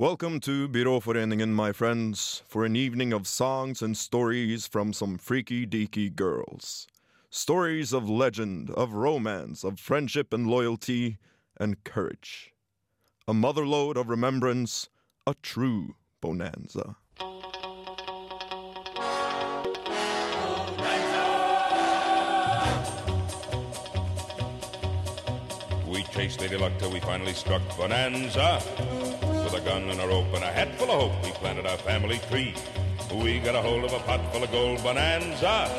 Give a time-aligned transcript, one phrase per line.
[0.00, 5.66] Welcome to Byråforeningen, my friends, for an evening of songs and stories from some freaky
[5.66, 6.86] deaky girls.
[7.30, 11.18] Stories of legend, of romance, of friendship and loyalty
[11.56, 12.52] and courage.
[13.26, 14.88] A motherlode of remembrance,
[15.26, 16.94] a true bonanza.
[25.88, 28.62] We chased Lady Luck till we finally struck Bonanza.
[29.48, 31.78] With a gun and a rope and a hat full of hope, we planted our
[31.78, 32.54] family tree.
[33.10, 35.72] We got a hold of a pot full of gold Bonanza.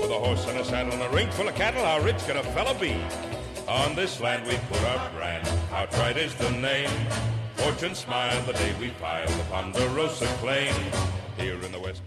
[0.00, 2.38] With a horse and a saddle and a ring full of cattle, how rich can
[2.38, 2.96] a fella be?
[3.68, 6.88] On this land we put our brand, how trite is the name.
[7.56, 10.72] Fortune smiled the day we piled the Ponderosa claim.
[11.36, 12.00] Here in the West.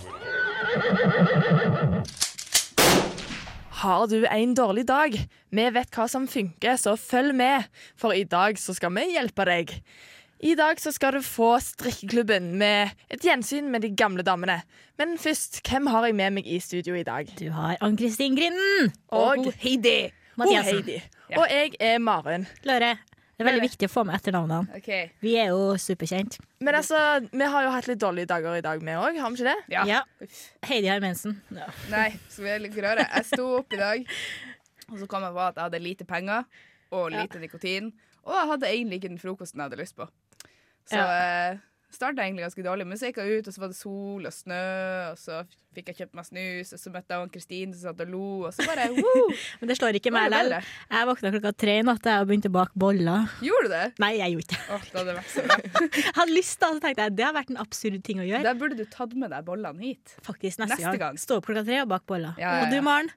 [3.70, 5.28] Har du en dårlig dag?
[5.50, 9.46] Vi vet hva som funker, så følg med, for i dag så skal vi hjelpe
[9.46, 9.84] deg.
[10.40, 14.62] I dag så skal du få strikkeklubben med et gjensyn med de gamle damene.
[15.00, 17.28] Men først, hvem har jeg med meg i studio i dag?
[17.36, 20.06] Du har Ann-Kristin Grinden Og Heidi.
[20.08, 20.88] og Mathiasen.
[21.28, 21.42] Ja.
[21.42, 22.48] Og jeg er Maren.
[22.64, 22.94] Løre.
[23.36, 24.80] Det er veldig viktig å få med etternavnene.
[24.80, 25.10] Okay.
[25.24, 26.40] Vi er jo superkjent.
[26.64, 26.96] Men altså,
[27.32, 29.76] vi har jo hatt litt dårlige dager i dag, vi òg, har vi ikke det?
[29.76, 29.84] Ja.
[29.88, 30.02] Ja.
[30.72, 31.42] Heidi har mensen.
[31.56, 31.68] Ja.
[31.92, 33.04] Nei, skal vi litt røre.
[33.12, 34.16] Jeg sto opp i dag,
[34.88, 36.48] og så kom jeg på at jeg hadde lite penger
[36.96, 37.92] og lite nikotin.
[38.28, 40.08] Og jeg hadde egentlig ikke den frokosten jeg hadde lyst på.
[40.90, 41.56] Så Ja.
[41.90, 44.26] jeg starta egentlig ganske dårlig, men så gikk jeg ut, og så var det sol
[44.30, 44.60] og snø,
[45.12, 45.40] og så
[45.74, 48.54] fikk jeg kjøpt meg snus, og så møtte jeg Kristin som satt og lo, og
[48.54, 49.26] så bare woo!
[49.62, 50.56] Men det slår ikke meg likevel.
[50.94, 53.26] Jeg våkna klokka tre i natt og begynte å bake boller.
[53.46, 53.84] Gjorde du det?
[54.06, 55.58] Nei, jeg gjorde ikke oh, det hadde vært så bra.
[56.10, 58.44] Jeg hadde lyst, da, så tenkte jeg det har vært en absurd ting å gjøre.
[58.46, 60.14] Da burde du tatt med deg bollene hit.
[60.26, 61.00] Faktisk neste, Neste gang.
[61.00, 61.18] gang.
[61.22, 62.38] Stå opp klokka tre og bake boller.
[62.38, 62.82] Ja, ja, Og du.
[62.86, 63.10] Maren?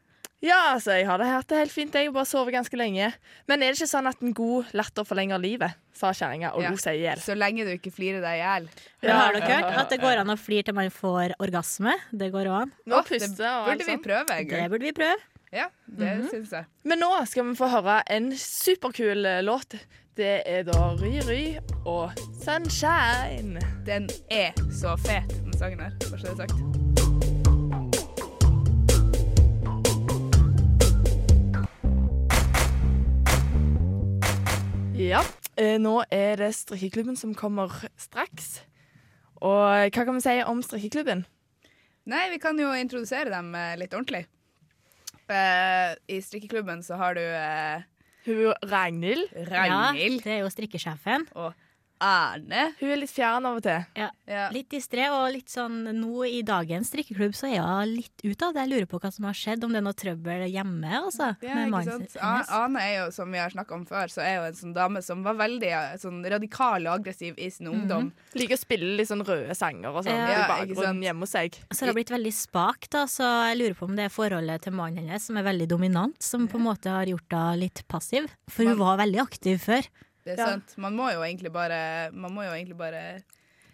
[0.42, 1.94] Ja, altså, jeg har det hatt det helt fint.
[1.94, 3.12] Jeg har bare sovet ganske lenge.
[3.46, 5.76] Men er det ikke sånn at en god latter forlenger livet?
[5.94, 6.70] Sa kjerringa og Ja.
[6.70, 7.20] lo seg i hjel.
[7.22, 8.68] Så lenge du ikke flirer deg i hjel.
[9.02, 9.18] Ja.
[9.20, 11.94] har dere hørt at det går an å flire til man får orgasme?
[12.10, 12.72] Det går an.
[12.86, 15.20] Nå det Burde vi prøve en Det burde vi prøve.
[15.52, 16.64] Ja, det syns jeg.
[16.82, 19.76] Men nå skal vi få høre en superkul eh, låt.
[20.16, 22.10] Det er da Ry Ry og
[22.42, 23.60] Sunshine.
[23.84, 25.92] Den er så fet, den sangen her.
[26.10, 26.91] Bare så det er sagt.
[34.96, 35.22] Ja,
[35.56, 38.60] eh, nå er det strikkeklubben som kommer straks.
[39.42, 41.24] Og hva kan vi si om strikkeklubben?
[42.10, 44.24] Nei, vi kan jo introdusere dem eh, litt ordentlig.
[45.32, 47.84] Eh, I strikkeklubben så har du eh,
[48.26, 49.32] Hun Ragnhild.
[49.48, 51.26] Ragnhild Ja, det er jo strikkesjefen.
[51.34, 51.54] og
[52.02, 52.72] Arne.
[52.80, 53.84] Hun er litt fjern av og til.
[53.98, 54.08] Ja.
[54.26, 54.46] Ja.
[54.54, 58.56] Litt distré, og litt sånn nå i dagens strikkeklubb så er hun litt ute av
[58.56, 58.64] det.
[58.64, 61.32] Jeg lurer på hva som har skjedd, om det er noe trøbbel hjemme, altså.
[61.44, 62.16] Ja, ikke sant?
[62.22, 65.02] Ane er jo, som vi har snakka om før, så er jo en sånn dame
[65.04, 68.10] som var veldig eh, sånn radikal og aggressiv i sin ungdom.
[68.38, 71.58] Liker å spille litt sånn røde sanger og sånn Ja, i bakgrunnen hjemme hos seg.
[71.70, 74.66] Så har det blitt veldig spak, da, så jeg lurer på om det er forholdet
[74.66, 77.84] til mannen hennes som er veldig dominant, som på en måte har gjort henne litt
[77.90, 78.26] passiv.
[78.50, 79.86] For hun var veldig aktiv før.
[80.24, 80.46] Det er Ja.
[80.54, 80.76] sant.
[80.78, 83.22] Man må jo egentlig bare Man må jo egentlig bare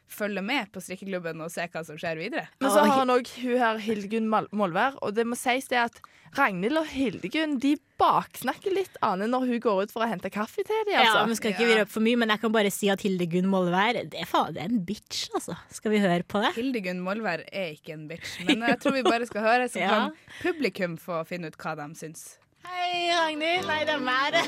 [0.08, 2.46] følge med på strikkeklubben og se hva som skjer videre.
[2.62, 4.24] Men så har han òg hun her Hildegunn
[4.56, 5.98] Molvær, og det må sies det at
[6.34, 10.64] Ragnhild og Hildegunn de baksnakker litt Ane når hun går ut for å hente kaffe
[10.64, 10.94] til dem.
[11.04, 11.68] Ja, vi skal ikke Ja.
[11.74, 14.54] opp røpe for mye, men jeg kan bare si at Hildegunn Molvær, det er faen
[14.54, 15.58] det er en bitch, altså.
[15.70, 16.54] Skal vi høre på det?
[16.56, 19.88] Hildegunn Molvær er ikke en bitch, men jeg tror vi bare skal høre, så Ja.
[19.90, 22.38] kan publikum få finne ut hva de syns.
[22.66, 23.66] Hei, Ragnhild.
[23.66, 24.34] Nei, det er meg.
[24.34, 24.44] det.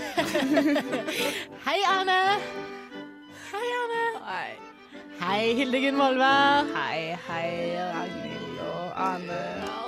[1.67, 2.19] Hei, Arne.
[3.53, 4.03] Hei, Arne.
[4.31, 4.51] Hei.
[5.21, 6.67] Hei, Hildegunn Molvær.
[6.75, 7.51] Hei, hei,
[7.95, 9.41] Ragnhild og Ane.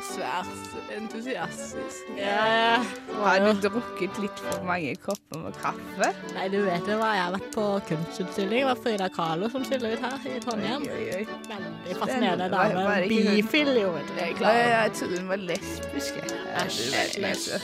[0.02, 2.08] Svært entusiastisk.
[2.18, 2.82] Ja,
[3.16, 6.10] Har du drukket litt for mange kopper med kaffe?
[6.34, 8.60] Nei, du vet det hva, jeg har vært på kunstutstilling.
[8.60, 10.84] Det var Frida Kahlo som stiller ut her i Trondheim.
[10.90, 11.22] Oi, oi.
[11.48, 12.98] Veldig fascinerende dame.
[13.08, 14.20] Bifil, jo, vet du.
[14.20, 16.20] Jeg Jeg trodde hun var lesbisk.
[16.66, 17.56] Æsj,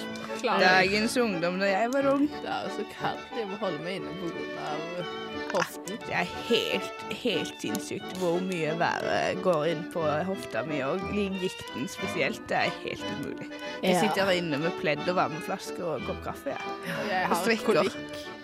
[0.42, 2.26] Dagens ungdom da jeg var ung.
[2.28, 3.32] Det er jo så kaldt.
[3.38, 5.06] Jeg må holde meg inne pga.
[5.52, 5.96] hoften.
[6.04, 11.00] Det er helt, helt sinnssykt hvor mye været går inn på hofta mi, og
[11.40, 12.42] gikten spesielt.
[12.50, 13.48] Det er helt umulig.
[13.82, 16.56] Jeg sitter sitter inne med pledd og varmeflasker og en kopp kaffe.
[16.86, 16.98] Ja.
[17.10, 17.96] Jeg har kolikk.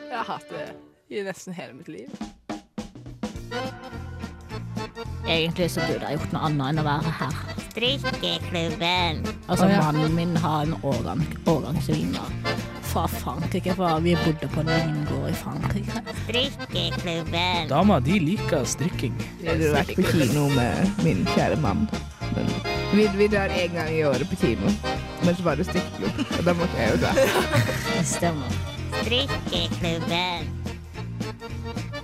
[0.09, 0.71] Jeg har hatt det
[1.13, 2.09] i nesten hele mitt liv.
[5.29, 7.64] Egentlig så burde jeg gjort noe annet enn å være her.
[7.75, 9.27] Strikkeklubben.
[9.49, 12.29] Altså, mannen min har en årgang, årgangsvinner
[12.83, 16.03] fra Frankrike, for vi bodde på en vingård i Frankrike.
[16.25, 17.69] Strikkeklubben.
[17.69, 19.17] Dama de liker strikking.
[19.43, 21.89] Jeg har vært på kino med min kjære mann.
[22.37, 22.47] Men
[22.95, 24.71] vi, vi drar en gang i året på kino.
[25.25, 27.11] Men så var det strikkeklubb, og da måtte jeg jo dra.
[28.07, 28.61] Stemmer.
[29.01, 30.53] Strikkeklubben.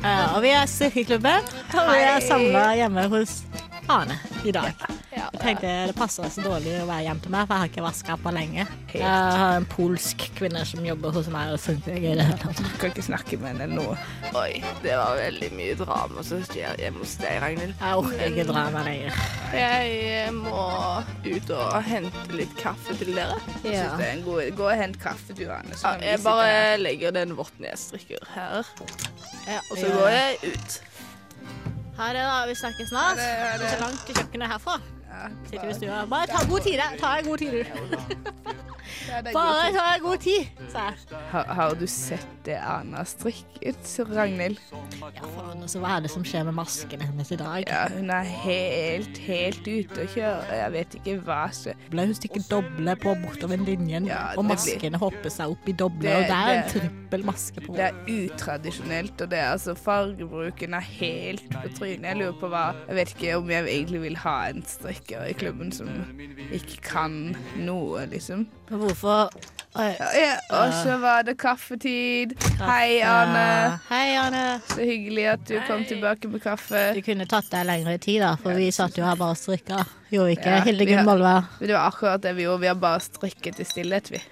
[0.02, 1.46] Eh, og vi er Strikkeklubben,
[1.78, 3.43] og vi er samla hjemme hos
[3.87, 4.75] Ane i dag.
[5.40, 7.84] Jeg tenkte det passer så dårlig å være hjem til meg, for jeg har ikke
[7.87, 8.66] vaska på lenge.
[8.92, 11.88] Jeg har en polsk kvinne som jobber hos meg, og sånt.
[11.88, 12.19] Jeg.
[12.58, 13.87] Du kan ikke snakke med henne nå.
[14.37, 17.72] Oi, det var veldig mye drama som skjer hjemme hos deg, Ragnhild.
[17.81, 19.25] Jeg orker ikke dra meg lenger.
[19.56, 20.66] Jeg må
[21.25, 23.40] ut og hente litt kaffe til dere.
[23.64, 25.81] Jeg synes det er en god Gå og hent kaffe, du, Anne.
[25.81, 28.60] Ja, jeg bare legger den votten jeg strikker her,
[29.48, 30.81] Ja, og så går jeg ut.
[31.96, 32.38] Ha det, da.
[32.48, 33.16] Vi snakkes snart.
[33.16, 33.69] Ha det, ha det.
[33.69, 34.81] Er så langt til kjøkkenet herfra.
[35.10, 36.04] Ja, Sitter i stua.
[36.06, 36.88] Bare ta god tid, da.
[37.00, 37.64] Ta en god tid,
[39.32, 41.19] Bare ta en god tid, sa jeg.
[41.32, 44.58] Har, har du sett det Anna har strikket, Ragnhild?
[45.00, 47.64] Ja, faen, altså, hva er det som skjer med masken hennes i dag?
[47.69, 50.56] Ja, hun er helt, helt ute å kjøre.
[50.62, 54.94] Jeg vet ikke hva som Ble hun stikker doble på bortover linjen, Ja, og maskene
[54.96, 57.76] blir- hopper seg opp i doble, Det- og det er en trippel maske på.
[57.76, 62.08] Det er utradisjonelt, og det er altså fargebruken er helt på trynet.
[62.10, 65.32] Jeg lurer på hva Jeg vet ikke om jeg egentlig vil ha en strikker i
[65.34, 65.88] klubben som
[66.52, 68.46] ikke kan noe, liksom.
[68.70, 69.31] Og Hvorfor
[69.78, 69.84] Oi.
[70.00, 72.32] Ja, ja, og så var det kaffetid.
[72.58, 73.76] Hei, Ane.
[73.87, 74.56] Hei, Anne.
[74.67, 76.88] Så hyggelig at du kom tilbake med kaffe.
[76.96, 79.84] Du kunne tatt deg lengre tid, da, for vi satt jo her bare og strikka.
[80.11, 80.56] Gjorde ikke?
[80.56, 81.46] Ja, vi Hildegunn Molvær.
[81.62, 82.64] Det var akkurat det vi gjorde.
[82.64, 84.25] Vi har bare strikket i stillhet, vi.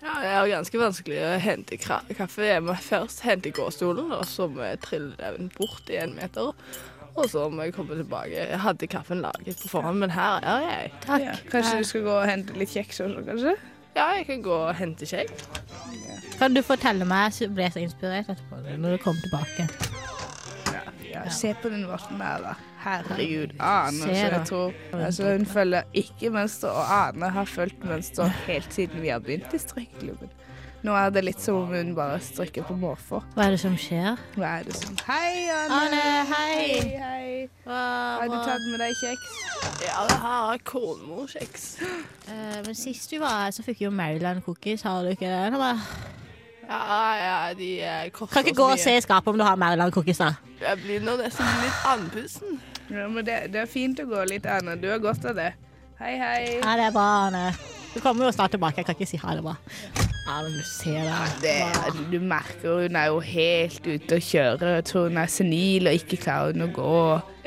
[0.00, 2.48] Ja, det er ganske vanskelig å hente kaffe.
[2.48, 6.56] Jeg må først hente gåstolen, og så må jeg trille den bort i en meter.
[7.16, 8.32] Og så må jeg komme tilbake.
[8.32, 10.92] Jeg hadde kaffen laget på forhånd, men her er jeg.
[11.04, 11.28] Takk.
[11.28, 13.58] Ja, kanskje du skal gå og hente litt kjeks også, kanskje?
[13.96, 15.30] Ja, jeg kan gå og hente kjegg.
[16.36, 19.68] Kan du fortelle meg, så ble jeg så inspirert etterpå, når du kom tilbake.
[21.16, 22.54] Ja, se på den vorten der, da.
[22.84, 23.54] Herregud.
[23.58, 24.02] Ane.
[24.02, 29.00] Så jeg tror altså, Hun følger ikke mønster, og Ane har fulgt mønster helt siden
[29.02, 30.28] vi har begynt i strikkeklubben.
[30.86, 33.18] Nå er det litt som om hun bare strikker på måfå.
[33.34, 34.20] Hva er det som skjer?
[34.36, 35.78] Hva er det som Hei, Anne.
[35.80, 36.58] Anne, hei.
[36.60, 37.30] Hei, hei.
[37.64, 37.80] Hva,
[38.20, 39.32] Har du tatt med deg kjeks?
[39.82, 41.64] Ja, det her er kornmorkjeks.
[42.28, 44.86] Uh, men sist du var her, så fikk jo Maryland cookies.
[44.86, 45.42] Har du ikke det?
[45.56, 46.14] Nå bare-
[46.66, 46.78] Ja,
[47.18, 49.92] ja, de eh, koster Kan ikke gå og se i skapet om du har Maryland
[49.94, 50.32] cookies, da.
[50.62, 52.60] Jeg blir nå nesten litt andpusten.
[52.90, 54.78] Ja, men det, det er fint å gå litt, Anne.
[54.78, 55.52] Du har godt av det.
[55.98, 56.42] Hei, hei.
[56.60, 57.75] Ja, det er bra, Anne.
[57.96, 58.82] Du kommer jo snart tilbake.
[58.82, 59.54] Jeg kan ikke si ha det bra.
[60.26, 61.52] Ja, men du ser det.
[61.94, 64.72] Det, du merker hun er jo helt ute å kjøre.
[64.80, 66.96] Jeg tror hun er senil og ikke klarer hun å gå.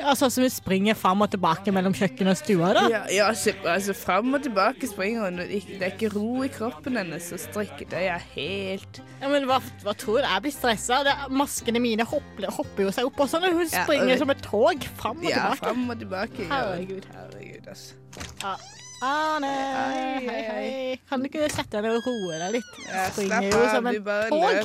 [0.00, 2.86] Ja, Sånn som hun springer fram og tilbake mellom kjøkkenet og stua, da.
[2.90, 5.42] Ja, ja altså Fram og tilbake springer hun.
[5.44, 7.30] Det er ikke ro i kroppen hennes.
[7.36, 10.26] og strikket er helt Ja, men hva, hva tror du?
[10.26, 11.02] Jeg blir stressa.
[11.30, 13.44] Maskene mine hopper, hopper jo seg opp og sånn.
[13.52, 15.64] Hun Ja, springer og- som et tog fram og Ja, tilbake.
[15.68, 16.48] fram og tilbake.
[16.48, 17.10] Herregud.
[17.14, 18.79] Herregud, altså.
[19.00, 20.96] Ane, Hei, hei, hei.
[21.08, 22.72] Kan du ikke sette deg ned og roe deg litt?
[22.84, 23.94] Jeg Springer jo som en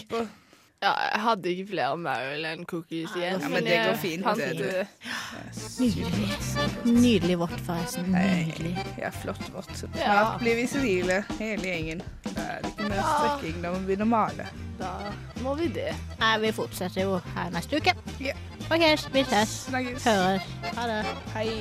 [0.10, 0.26] tog.
[0.84, 3.40] Ja, jeg hadde ikke flere Maryland cookies igjen.
[3.42, 4.66] Ja, men det går fint, det, du.
[5.80, 6.30] Nydelig.
[6.86, 8.06] Nydelig vårt, forresten.
[8.12, 8.76] Nydelig.
[9.00, 9.72] Ja, flott vårt.
[9.80, 10.38] Snart Ja.
[10.42, 12.02] Blir vi sivile, hele gjengen.
[12.28, 13.56] Da er det ikke mer strekking.
[13.64, 14.46] Da må vi begynne å male.
[14.84, 14.92] Da
[15.42, 15.94] må vi det.
[16.20, 17.92] Nei, vi fortsetter jo her neste uke.
[18.20, 18.36] Ja.
[18.68, 18.84] OK,
[19.16, 19.50] vi ses.
[19.72, 20.04] Snakkes.
[20.04, 20.44] Høres.
[20.76, 21.02] Ha det.
[21.34, 21.52] Hei.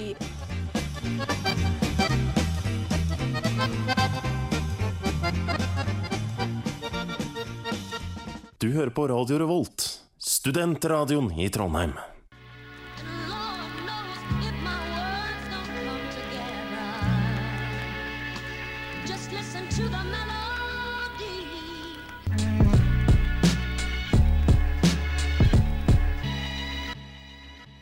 [8.65, 9.83] Du hører på Radio Revolt,
[10.17, 11.93] studentradioen i Trondheim.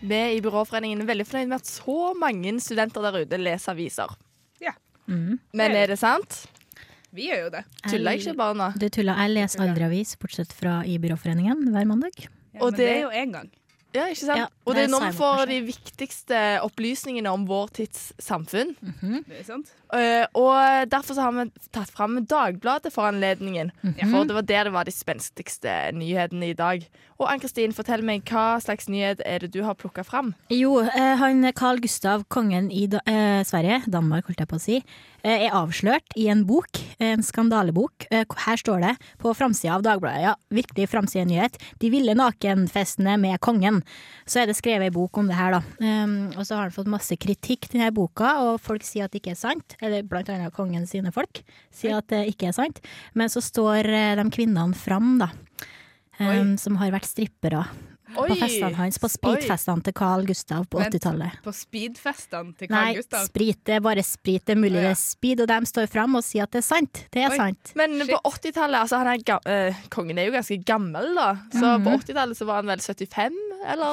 [0.02, 4.18] Vi i Byråforeningen er veldig fornøyd med at så mange studenter der ute leser aviser.
[5.08, 5.36] Ja.
[5.52, 6.46] Men er det sant?
[7.12, 7.64] Vi gjør jo det.
[7.90, 8.68] Tuller ikke bare nå?
[8.78, 9.14] Du tuller.
[9.20, 12.28] Jeg leser aldri avis, bortsett fra i Byråforeningen hver mandag.
[12.54, 13.50] Ja, Og det det- er jo én gang.
[13.92, 14.40] Ja, ikke sant?
[14.40, 18.74] Ja, Og det er nå vi får de viktigste opplysningene om vår tids samfunn.
[18.80, 19.72] Det er sant?
[19.92, 21.44] Uh, og derfor så har vi
[21.74, 23.72] tatt fram Dagbladet for anledningen.
[23.82, 26.86] For det var der det var de spenstigste nyhetene i dag.
[27.20, 30.32] Og Ann-Kristin, fortell meg hva slags nyhet er det du har plukka fram?
[30.50, 34.62] Jo, uh, han Carl Gustav, kongen i da, uh, Sverige, Danmark holdt jeg på å
[34.62, 34.80] si,
[35.22, 38.06] er avslørt i en bok, en skandalebok.
[38.10, 38.92] Eh, her står det
[39.22, 43.82] på framsida av Dagbladet, ja, virkelig framsidenyhet, de ville nakenfestene med kongen.
[44.24, 45.62] Så er det skrevet ei bok om det her, da.
[45.82, 49.14] Um, og så har han fått masse kritikk til denne boka, og folk sier at
[49.14, 49.76] det ikke er sant.
[49.82, 51.42] Eller blant annet kongen sine folk
[51.74, 52.82] sier at det ikke er sant.
[53.18, 55.32] Men så står eh, de kvinnene fram, da.
[56.22, 57.64] Um, som har vært strippere.
[58.16, 58.28] Oi.
[58.28, 58.98] på festene hans.
[59.02, 61.38] På speedfestene til Carl Gustav på 80-tallet.
[61.44, 63.26] På speedfestene til Carl Nei, Gustav.
[63.28, 63.58] sprit.
[63.64, 64.44] Det er bare sprit.
[64.46, 64.82] Det er mulig ja.
[64.88, 67.02] det er speed, og de står fram og sier at det er sant.
[67.12, 67.36] Det er Oi.
[67.40, 67.72] sant.
[67.78, 68.10] Men Shit.
[68.12, 71.30] på 80-tallet altså han er ga eh, Kongen er jo ganske gammel, da.
[71.52, 71.84] Så Mhm.
[71.84, 73.32] på 80-tallet så var han vel 75,
[73.72, 73.92] eller?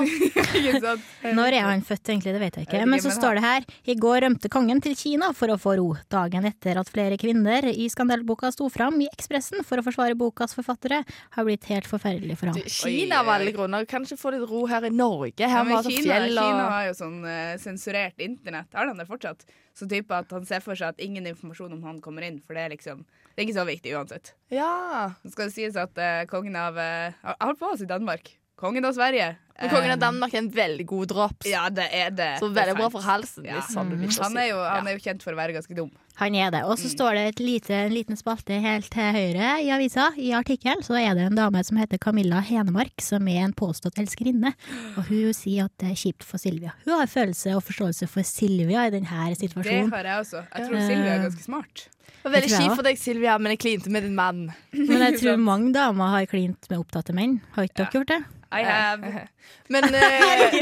[1.40, 2.34] Når er han født, egentlig?
[2.36, 2.86] Det vet jeg ikke.
[2.90, 5.90] Men så står det her I går rømte kongen til Kina for å få ro.
[6.12, 10.56] Dagen etter at flere kvinner i skandalboka sto fram i Ekspressen for å forsvare bokas
[10.58, 11.04] forfattere,
[11.36, 12.58] har blitt helt forferdelig for ham.
[12.60, 13.86] Du, Kina av alle grunner.
[13.90, 15.46] Kan ikke få litt ro her i Norge.
[15.46, 16.50] Ja, men Kina, fjell, og...
[16.50, 18.70] Kina har jo sånn uh, sensurert internett.
[18.76, 19.46] Har han det fortsatt?
[19.78, 22.58] Så type at han ser for seg at ingen informasjon om han kommer inn, for
[22.58, 24.34] det er liksom Det er ikke så viktig uansett.
[24.52, 25.14] Ja.
[25.24, 28.34] Så skal det sies at uh, kongen av uh, holdt på å si Danmark.
[28.60, 29.38] Kongen av Sverige.
[29.62, 31.48] Men kongen av Danmark er en veldig god drops.
[31.50, 32.30] Ja, det er det.
[32.40, 33.46] Så Det veldig bra for halsen.
[33.46, 33.58] Ja.
[33.60, 35.90] Hvis sånn vil Han er, jo, han er jo kjent for å være ganske dum.
[36.20, 36.64] Han er det.
[36.68, 36.96] Og så Mm.
[36.96, 40.10] står det et lite, en liten spalte helt til høyre i avisa.
[40.18, 43.96] I artikkelen så er det en dame som heter Camilla Henemark, som er en påstått
[44.00, 44.54] elskerinne.
[44.98, 46.74] Og hun sier at det er kjipt for Silvia.
[46.86, 49.90] Hun har følelse og forståelse for Silvia i denne situasjonen.
[49.90, 50.46] Det har jeg også.
[50.56, 51.88] Jeg tror Silvia er ganske smart.
[52.20, 54.54] Det var veldig kjipt for deg, Silvia, men jeg klinte med din mann.
[54.74, 57.40] Men jeg tror mange damer har klint med opptatte menn.
[57.56, 58.24] Har ikke dere gjort det?
[58.52, 59.28] I have
[59.70, 60.60] Men eh,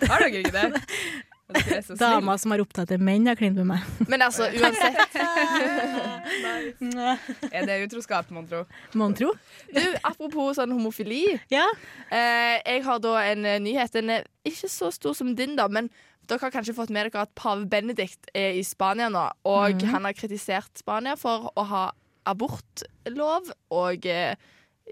[0.10, 0.84] Har dere ikke det?
[2.00, 3.84] Damer som har opptatt av menn, har klint med meg.
[4.10, 5.14] Men altså, uansett
[7.54, 8.64] Er det utroskap, mon tro?
[8.98, 9.30] Mon tro.
[9.70, 11.38] du, Apropos sånn homofili.
[11.52, 11.68] Ja.
[12.10, 13.94] Eh, jeg har da en eh, nyhet.
[13.94, 15.90] Den er ikke så stor som din, da, men
[16.26, 20.08] dere har kanskje fått med dere at pave Benedikt er i Spania nå, og han
[20.08, 21.84] har kritisert Spania for å ha
[22.26, 24.34] abortlov og eh,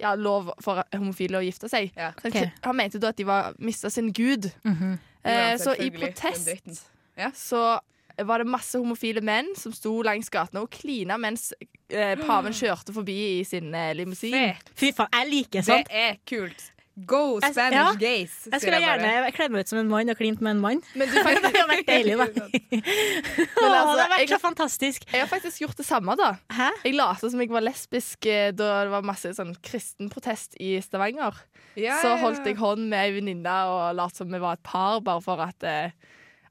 [0.01, 1.93] ja, lov for homofile å gifte seg.
[1.97, 2.13] Ja.
[2.25, 2.51] Okay.
[2.65, 4.51] han, mente da at de var mista sin gud.
[4.65, 4.99] Mhm.
[5.25, 6.85] Eh, Ja, så i protest
[7.17, 7.31] Ja.
[7.33, 7.79] så
[8.23, 11.53] var det masse homofile menn som sto langs gatene og klina mens
[11.89, 14.55] eh, paven kjørte forbi i sin eh, limousin.
[14.77, 16.71] Fy faen, jeg liker Det er kult.
[16.95, 17.87] Go Spanish ja.
[17.99, 18.35] gays.
[18.53, 20.83] Jeg skulle jeg gjerne kledd meg ut som en mann og klint med en mann.
[20.95, 22.27] Men du, Det hadde vært deilig, da.
[22.95, 25.07] Altså, det har vært jeg- så fantastisk.
[25.11, 26.29] jeg har faktisk gjort det samme, da.
[26.55, 26.69] Hæ?
[26.85, 31.35] Jeg lot som jeg var lesbisk eh, da det var masse sånn kristenprotest i Stavanger.
[31.75, 35.01] Ja, Så holdt jeg hånd med ei venninne og lot som vi var et par,
[35.03, 35.91] bare for at, eh,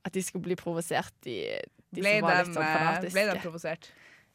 [0.04, 1.40] at de skulle bli provosert, de,
[1.96, 3.88] de Ble de, sånn eh, ble de provosert?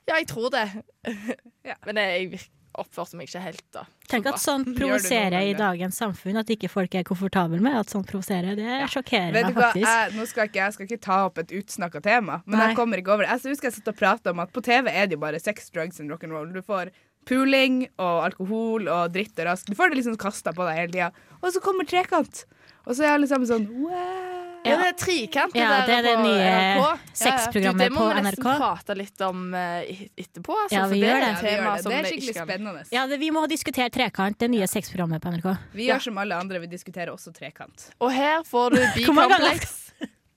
[0.09, 0.65] Ja, jeg tror det.
[1.69, 1.75] Ja.
[1.85, 3.85] Men jeg virk- oppførte meg ikke helt, da.
[4.09, 8.09] Tenk at sånt provoserer i dagens samfunn, at ikke folk er komfortable med at sånt
[8.11, 8.57] provoserer.
[8.59, 9.85] Det sjokkerer Vet meg faktisk.
[9.87, 12.71] jeg, nå skal ikke, jeg skal ikke ta opp et utsnakka tema, men Nei.
[12.71, 13.37] jeg kommer ikke over det.
[13.37, 15.71] Jeg husker jeg satt og prata om at på TV er det jo bare sex,
[15.75, 16.51] drugs and rock'n'roll.
[16.55, 16.93] Du får
[17.29, 19.69] puling og alkohol og dritt og rask.
[19.69, 21.11] Du får det liksom kasta på deg hele tida.
[21.43, 22.47] Og så kommer trekant.
[22.87, 24.48] Og så er alle sammen sånn wow.
[24.69, 25.55] Ja, det er Trikant.
[25.59, 26.79] Ja, det er det på nye NRK.
[26.79, 27.79] på NRK.
[27.79, 30.57] det må vi nesten prate litt om eh, etterpå.
[30.65, 31.27] Altså, Ja, vi det gjør det.
[31.27, 31.29] det.
[31.29, 31.85] et Ja, vi gjør det.
[31.85, 32.85] det er skikkelig spennende.
[32.93, 35.51] Ja, det, Vi må diskutere Trekant, det nye sexprogrammet på NRK.
[35.73, 37.91] Vi gjør som alle andre, vi diskuterer også trekant.
[38.01, 38.83] Og her får du?
[38.97, 39.93] B-complex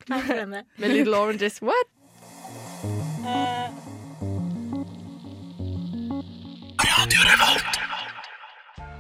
[0.08, 1.62] med Little Oranges.
[1.62, 1.88] What?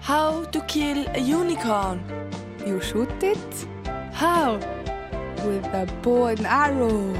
[0.01, 2.03] How to kill a unicorn?
[2.65, 3.67] You shoot it
[4.13, 4.59] How?
[5.45, 7.13] With a bow and arrow.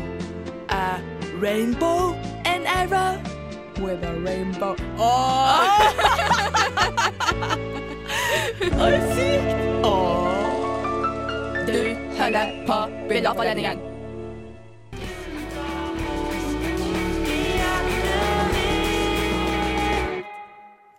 [0.70, 1.00] A
[1.40, 2.13] rainbow
[2.46, 3.22] and arrow.
[3.82, 4.75] With a rainbow.
[11.72, 13.80] Du hører på Bilderforeningen.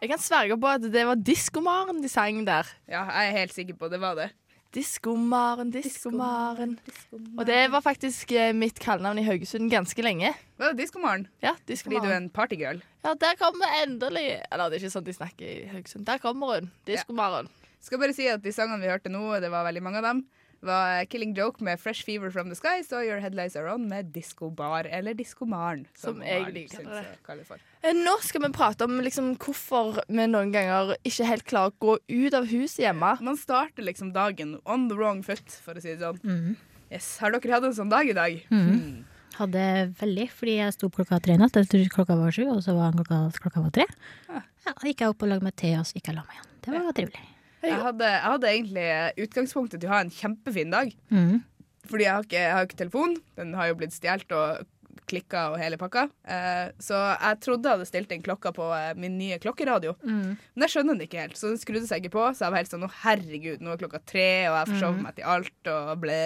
[0.03, 2.67] Jeg kan sverge på at det var Diskomaren de sang der.
[2.89, 4.31] Ja, jeg er helt sikker på det var det.
[4.73, 6.79] Diskomaren, diskomaren.
[7.13, 10.31] Og det var faktisk eh, mitt kallenavn i Haugesund ganske lenge.
[10.57, 11.27] Det Diskomaren?
[11.45, 12.13] Ja, Fordi du er diskomaren.
[12.17, 12.81] en partygirl?
[13.05, 16.07] Ja, der kommer endelig Eller det er ikke sånn de snakker i Haugesund.
[16.09, 16.71] Der kommer hun.
[16.89, 17.51] Diskomaren.
[17.83, 20.25] Skal bare si at de sangene vi hørte nå, det var veldig mange av dem,
[20.63, 24.13] var Killing Joke med Fresh Fever From The Skies og Your Headlights Are On med
[24.15, 27.61] 'Diskobar', eller Diskomaren, Som som, jeg liker det.
[27.83, 31.79] Eh, Nå skal vi prate om liksom hvorfor vi noen ganger ikke helt klarer å
[31.83, 31.97] gå
[32.29, 33.15] ut av huset hjemme.
[33.25, 36.21] Man starter liksom dagen on the wrong foot, for å si det sånn.
[36.23, 36.53] Mm.
[36.93, 37.17] Yes.
[37.23, 38.39] Har dere hatt en sånn dag i dag?
[38.53, 39.05] Mhm.
[39.33, 39.63] Hadde
[39.97, 41.55] veldig, fordi jeg sto opp klokka tre i natt.
[41.57, 43.87] Jeg trodde klokka var sju, og så var klokka, klokka var tre.
[44.29, 46.27] Ja, Ja, gikk jeg opp og lagde meg te, og så gikk jeg og la
[46.29, 46.51] meg igjen.
[46.63, 47.23] Det var trivelig.
[47.63, 48.87] Jeg hadde, jeg hadde egentlig
[49.25, 50.93] utgangspunktet til å ha en kjempefin dag.
[51.11, 51.43] Mm.
[51.89, 53.17] Fordi jeg har ikke, jeg har ikke telefon.
[53.41, 54.67] Den har jo blitt stjålet og
[55.11, 56.07] klikka og hele pakka.
[56.25, 59.95] Eh, så jeg trodde jeg hadde stilt inn klokka på eh, min nye klokkeradio.
[60.03, 60.37] mm.
[60.55, 62.27] Men jeg skjønner den ikke helt, så den skrudde seg ikke på.
[62.37, 65.17] Så jeg var helt sånn å herregud, nå er klokka tre, og jeg forsov meg
[65.19, 66.21] til alt og ble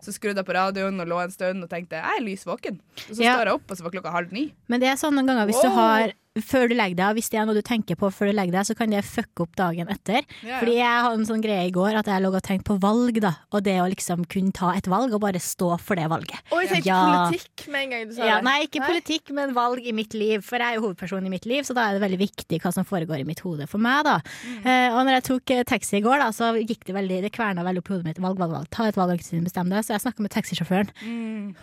[0.00, 2.78] Så skrudde jeg på radioen og lå en stund og tenkte jeg er lys våken.
[3.10, 3.34] Og så Ja.
[3.36, 4.46] står jeg opp, og så var klokka halv ni.
[4.66, 7.28] Men det er sånn noen ganger hvis du har før du legger deg, og hvis
[7.32, 9.56] det er noe du tenker på før du legger deg, så kan det fucke opp
[9.58, 10.22] dagen etter.
[10.46, 12.76] Ja, Fordi jeg hadde en sånn greie i går at jeg lå og tenkte på
[12.80, 13.32] valg, da.
[13.50, 16.38] Og det å liksom kunne ta et valg og bare stå for det valget.
[16.54, 17.00] Og jeg tenkte Ja.
[17.26, 18.44] politikk med en gang du sa Ja, det.
[18.46, 20.44] nei, ikke politikk, men valg i mitt liv.
[20.46, 22.72] For jeg er jo hovedpersonen i mitt liv, så da er det veldig viktig hva
[22.72, 24.20] som foregår i mitt hode for meg, da.
[24.46, 24.62] Mm.
[24.64, 27.32] Uh, og når jeg tok eh, taxi i går, da, så gikk det veldig Det
[27.34, 28.18] kverna veldig opp i hodet mitt.
[28.22, 28.70] Valg, valg, valg.
[28.70, 29.82] Ta et valg, Kristin, bestem deg.
[29.82, 30.94] Så jeg snakka med taxisjåføren.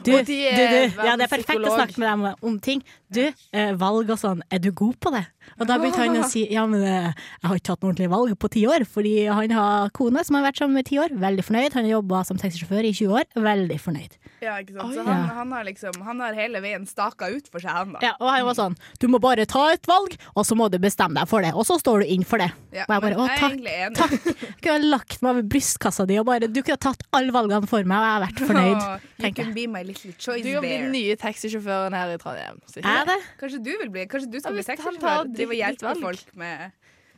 [0.03, 1.01] Du, Og de du, du.
[1.07, 1.71] Ja, det er perfekt psykolog.
[1.71, 2.83] å snakke med dem om ting.
[3.09, 3.23] Du,
[3.55, 5.23] uh, valg og sånn, er du god på det?
[5.57, 8.09] Og da begynte han å si ja, men eh, jeg har ikke tatt noe ordentlig
[8.11, 10.97] valg på ti år, fordi han har kone som har vært sammen med i ti
[10.99, 11.13] år.
[11.17, 11.77] Veldig fornøyd.
[11.77, 13.29] Han har jobba som taxisjåfør i 20 år.
[13.47, 14.17] Veldig fornøyd.
[14.43, 14.93] Ja, ikke sant?
[14.97, 15.33] Så han, Ja.
[15.39, 17.99] han har liksom Han har hele veien staka ut for seg, han da.
[18.03, 20.77] Ja, og han var sånn Du må bare ta et valg, og så må du
[20.83, 21.53] bestemme deg for det.
[21.57, 22.51] Og så står du inn for det.
[22.75, 23.55] Ja, og jeg bare Å, jeg er takk.
[23.55, 24.43] egentlig takk.
[24.43, 27.33] Jeg kunne ha lagt meg over brystkassa di og bare Du kunne ha tatt alle
[27.33, 28.77] valgene for meg, og jeg har vært fornøyd.
[28.83, 32.17] Oh, You can be my little choice Du kan bli den nye taxisjåføren her i
[32.21, 32.59] Trondheim.
[32.83, 33.17] Er det?
[33.41, 36.35] Kanskje du vil bli Kanskje du hvis han tar Drive og ditt- ditt hjelpe folk
[36.35, 36.71] med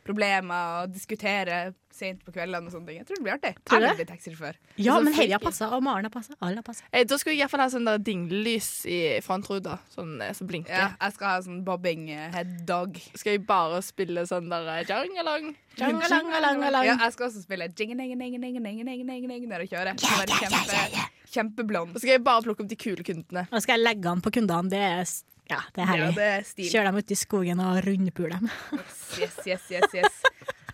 [0.04, 2.96] problemer og diskutere sent på kveldene og sånne ting.
[2.98, 3.50] Jeg tror det blir artig.
[3.68, 4.54] Tror Jeg du vil bli taxisjåfør.
[4.80, 5.50] Ja, men Heidi har freaky.
[5.50, 6.34] passa, og Maren har passa.
[6.40, 6.84] Alle har passa.
[6.92, 10.72] Eh, Da skulle jeg iallfall ha sånn der dinglelys i frontruta, sånn eh, som blinker.
[10.72, 12.96] Ja, jeg skal ha sånn bobbing eh, head dog.
[13.14, 16.32] Skal jeg bare spille sånn der eh, jangalang, Jangalang,
[16.64, 16.84] alang.
[16.86, 19.94] Ja, jeg skal også spille jing-ning-ning-ning-ning-ning-ning når jeg kjører.
[20.00, 21.04] Ja, ja, ja, ja, ja.
[21.30, 21.92] kjempeblond.
[21.94, 23.46] Så skal jeg bare plukke opp de kule kundene.
[23.52, 24.70] Og skal jeg legge an på kundene.
[24.72, 25.04] Det er,
[25.50, 26.14] ja, det er Ja, herlig.
[26.16, 26.70] det er stil.
[26.72, 28.50] Kjøre dem ut i skogen og rundpule dem.
[29.20, 30.22] Yes, yes, yes, yes.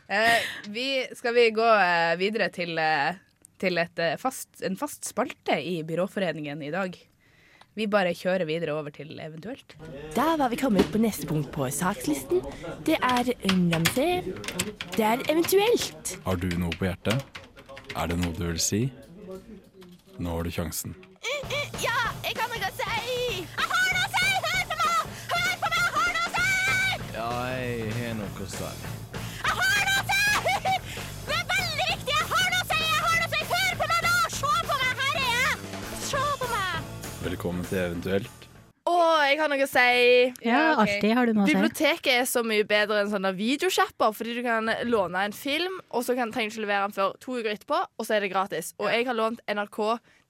[0.07, 0.87] Eh, vi,
[1.19, 3.17] skal vi gå eh, videre til, eh,
[3.59, 6.95] til et, eh, fast, en fast spalte i Byråforeningen i dag?
[7.77, 9.75] Vi bare kjører videre over til eventuelt.
[10.15, 12.39] Da var vi kommet på neste punkt på sakslisten.
[12.87, 14.07] Det er Namse.
[14.97, 16.15] Det er eventuelt.
[16.25, 17.21] Har du noe på hjertet?
[17.97, 18.81] Er det noe du vil si?
[20.17, 20.95] Nå har du sjansen.
[21.83, 21.93] Ja,
[22.25, 22.46] jeg har
[27.55, 28.63] jeg har noe å si.
[28.63, 30.23] Jeg har noe å si!
[31.27, 32.15] Det er veldig viktig!
[32.15, 32.81] Jeg har noe å si!
[32.81, 33.41] Jeg har noe å si!
[33.53, 34.17] Hør på meg nå!
[34.37, 34.91] Se på meg!
[35.03, 35.53] Her er jeg!
[36.09, 36.91] Se på meg!
[37.27, 38.49] Velkommen til Eventuelt.
[38.87, 39.87] Å, jeg har noe å si!
[40.47, 41.55] Ja, alltid har du noe å si.
[41.57, 46.07] Biblioteket er så mye bedre enn sånne videosjapper, fordi du kan låne en film, og
[46.07, 48.31] så kan, trenger du ikke levere den før to uker etterpå, og så er det
[48.35, 48.75] gratis.
[48.79, 49.81] Og jeg har lånt NRK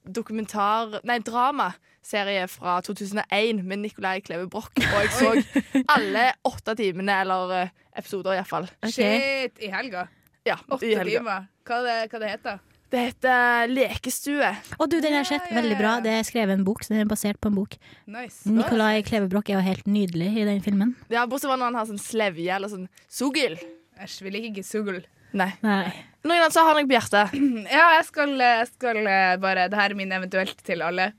[0.06, 1.00] dokumentar...
[1.06, 5.32] Nei, dramaserie fra 2001 med Nicolai Kleve Broch, og jeg så
[5.96, 8.68] alle åtte timene, eller eh, episoder iallfall.
[8.86, 10.06] Shit, i helga.
[10.46, 11.18] Ja, Åtte i helga.
[11.18, 11.46] timer.
[11.66, 12.58] Hva det, hva det heter
[12.92, 14.50] Det heter Lekestue.
[14.78, 15.48] Og du, den har jeg sett.
[15.56, 15.96] Veldig bra.
[16.04, 17.74] Det er skrevet en bok, så den er basert på en bok.
[18.06, 18.46] Nice.
[18.46, 20.94] Nicolai Kleve Broch er jo helt nydelig i den filmen.
[21.10, 23.58] Ja, Bortsett fra når han har sånn slevje eller sånn sugel.
[23.98, 25.02] Æsj, vi liker ikke sugl.
[25.36, 25.50] Nei.
[25.66, 25.90] Nei.
[26.26, 27.36] Noen som har noe på hjertet?
[27.76, 31.12] Ja, jeg skal, jeg skal eh, bare Det her er min eventuelt til alle.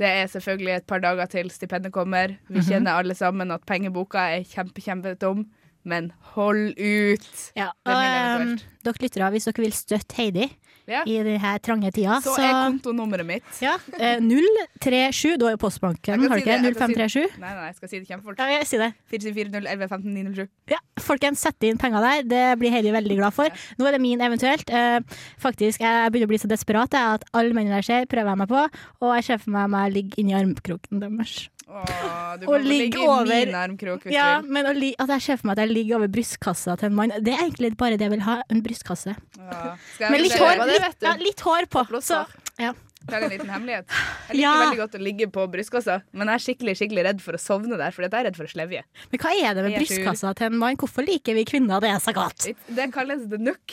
[0.00, 2.38] Det er selvfølgelig et par dager til stipendet kommer.
[2.48, 5.44] Vi kjenner alle sammen at pengeboka er kjempe, kjempetom.
[5.84, 7.28] Men hold ut!
[7.56, 8.54] Ja, og, um.
[8.84, 10.50] Dere lyttere, hvis dere vil støtte Heidi
[10.90, 11.02] Ja.
[11.06, 13.44] i denne trange tida, Så så, er kontonummeret mitt.
[13.62, 16.44] ja, eh, 037 Du har jo postbanken, har du ikke?
[16.62, 17.38] det, jeg si 0537?
[17.40, 18.38] Nei, nei, jeg skal si det kjempefort.
[18.38, 18.94] Ja, jeg sier det.
[19.12, 22.22] 474 Ja, folkens, sett inn penger der.
[22.26, 23.48] Det blir Heidi veldig glad for.
[23.78, 24.68] Nå er det min eventuelt.
[24.70, 25.00] Eh,
[25.40, 28.38] faktisk, jeg begynner å bli så desperat jeg, at alle mennene jeg ser, prøver jeg
[28.42, 28.66] meg på.
[29.02, 31.48] Og jeg ser for meg meg ligge inni armkroken deres.
[31.70, 34.74] Åh, du kan ligge ligge i over- min armkrok Ja, men at
[35.08, 37.10] jeg ser for meg at jeg ligger over brystkassa til en mann.
[37.22, 38.42] Det er egentlig bare det jeg vil ha.
[38.50, 39.16] En brystkasse.
[39.36, 39.74] Ja.
[40.06, 41.84] Men litt hår, det litt, ja, litt hår på.
[42.04, 42.22] Så,
[42.60, 42.72] ja.
[43.10, 43.86] er en liten hemmelighet?
[44.30, 44.54] Jeg liker Ja.
[44.62, 47.78] veldig godt å ligge på brystkassa, men jeg er skikkelig skikkelig redd for å sovne
[47.80, 48.82] der, for jeg er redd for å slevje.
[49.12, 50.76] Men hva er det med Jeg brystkassa til en mann?
[50.80, 52.46] Hvorfor liker vi kvinner det så godt?
[52.46, 53.66] Det- Det kalles the nook.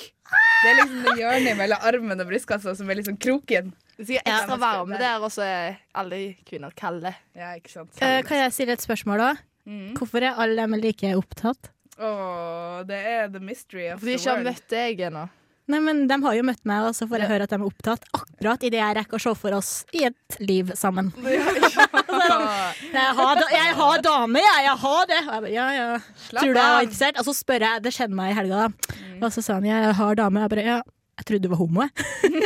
[0.63, 3.73] Det er liksom det hjørnet mellom armen og brystkassa som er liksom kroken.
[3.97, 4.39] Det er Ja.
[4.41, 7.13] ekstra varme der, og så er alle kvinner kalde.
[7.36, 7.89] Ja, ikke sant.
[8.01, 9.29] Eh, kan jeg stille et spørsmål da?
[9.67, 9.93] Mm.
[9.97, 11.69] Hvorfor er alle dem like opptatt?
[11.99, 15.27] Åh, det er the mystery of the For de har ikke har møtt deg ennå.
[15.67, 17.63] Nei, men De har jo møtt meg, og så får jeg høre at de er
[17.67, 21.10] opptatt akkurat idet jeg rekker å se for oss i et liv sammen.
[21.17, 24.63] Åh, Jeg har, jeg har dame, jeg!
[24.67, 25.17] Jeg har det!
[25.25, 25.88] Og jeg bare, ja, ja.
[26.29, 27.19] Slapp Tror du jeg var interessert?
[27.19, 29.01] Og så spør jeg, det skjedde meg i helga, da.
[29.19, 30.45] Og så sa han jeg har dame.
[30.45, 30.77] Jeg bare ja,
[31.17, 31.91] jeg trodde du var homo, jeg.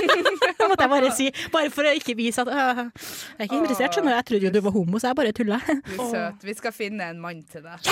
[0.72, 3.96] Måtte jeg bare si, bare for å ikke vise at «Øh, Jeg er ikke interessert,
[3.98, 4.16] skjønner du.
[4.20, 5.60] Jeg trodde jo du var homo, så jeg bare tulla.
[5.92, 6.46] Du søt.
[6.48, 7.92] Vi skal finne en mann til deg.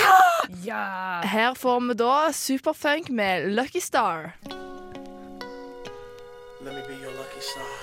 [0.64, 0.84] Ja!
[1.28, 4.32] Her får vi da Superfunk med Lucky Star.
[6.60, 7.79] Let me be your lucky star.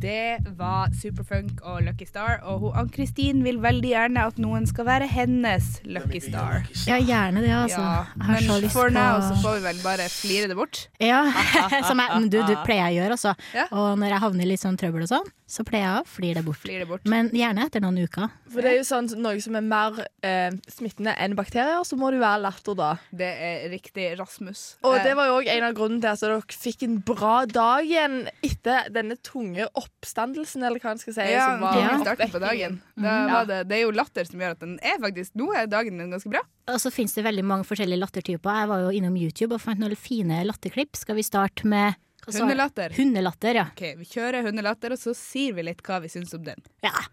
[0.00, 5.08] Det var Superfunk og Lucky Star, og Ann-Kristin vil veldig gjerne at noen skal være
[5.10, 6.62] hennes Lucky Star.
[6.88, 7.82] Ja, gjerne det, altså.
[7.82, 10.56] Ja, Jeg har så men for på now så får vi vel bare flire det
[10.56, 10.86] bort.
[11.04, 11.20] Ja,
[11.88, 13.34] som jeg, men du, du pleier jeg å gjøre, altså.
[13.52, 13.66] Ja.
[13.76, 16.38] Og når jeg havner i litt sånn trøbbel og sånn, så pleier jeg å flire
[16.40, 16.62] det bort.
[16.62, 17.04] Flir det bort.
[17.10, 18.30] Men gjerne etter noen uker.
[18.54, 22.12] For det er jo sånn noe som er mer eh, smittende enn bakterier, så må
[22.12, 22.90] det jo være latter da.
[23.10, 24.64] Det er riktig Rasmus.
[24.86, 27.34] Og Eh, det var jo òg en av grunnene til at dere fikk en bra
[27.50, 29.66] dag igjen etter denne tunge
[30.00, 31.24] oppstandelsen, eller hva en skal si.
[31.32, 31.90] ja, som var ja.
[32.00, 32.78] starten på dagen.
[32.96, 33.26] Da Ja.
[33.34, 35.98] var det, det er jo latter som gjør at den er faktisk Nå er dagen
[36.00, 36.40] din ganske bra.
[36.72, 38.60] Og så finnes det veldig mange forskjellige lattertyper.
[38.62, 40.96] Jeg var jo innom YouTube og fant noen fine latterklipp.
[40.96, 41.94] Skal vi starte med
[42.26, 42.44] altså.
[42.44, 42.94] Hundelatter.
[42.96, 43.66] Hundelatter, ja.
[43.74, 46.60] Ok, Vi kjører hundelatter, og så sier vi litt hva vi syns om den.
[46.86, 46.94] ja.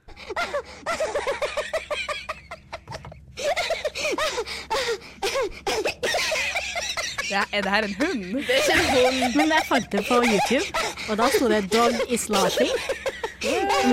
[7.32, 8.24] Ja, er det her en hund?
[8.48, 9.36] Det er ikke en hund.
[9.36, 10.68] Men jeg fant det på YouTube,
[11.10, 12.78] og da sto det 'Dog is laughing'.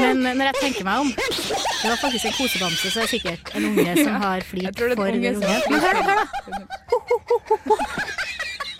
[0.01, 3.51] Men når jeg tenker meg om Det var faktisk en kosebamse, så det er sikkert
[3.55, 5.33] en unge som har flirt det er for en unge.
[5.70, 6.03] Men hør, da!
[6.03, 6.16] hør
[7.68, 7.77] da.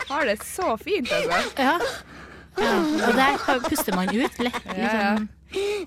[0.09, 1.39] Har det så fint, altså.
[1.57, 1.77] Ja.
[2.57, 2.73] ja.
[3.07, 4.39] Og der puster man ut lett.
[4.39, 5.15] Litt Ja, ja.
[5.15, 5.29] sånn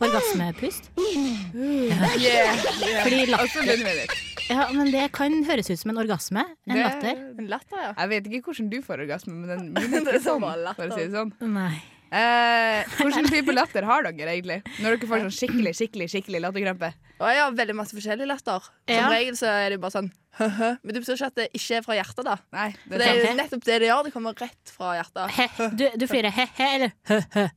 [0.00, 0.90] orgasmepust.
[0.96, 3.02] Yeah, yeah.
[3.02, 4.27] Fordi latter.
[4.48, 6.44] Ja, men det kan høres ut som en orgasme.
[6.66, 7.20] En Det- latter.
[7.38, 7.92] En latter, ja.
[7.98, 10.40] Jeg vet ikke hvordan du får orgasme, men den min er ikke sånn.
[10.74, 11.32] For å si det sånn.
[11.52, 11.76] Nei.
[12.08, 14.62] Eh, hvordan type latter har dere egentlig?
[14.80, 16.88] Når dere får sånn skikkelig skikkelig, skikkelig latterkrampe?
[17.18, 18.60] Jeg har veldig masse forskjellig latter.
[18.64, 19.08] Som Ja.
[19.12, 20.08] regel så er det bare sånn
[20.38, 20.70] hø-hø.
[20.82, 22.36] Men det betyr ikke at det ikke er fra hjertet, da.
[22.54, 24.04] Nei, For det det er er jo nettopp det det gjør.
[24.08, 25.30] Det kommer rett fra hjertet.
[25.36, 25.68] He.
[25.76, 27.48] Du, du flirer he-he eller hø-hø?